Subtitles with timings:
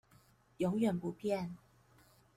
[0.57, 1.55] 永遠不變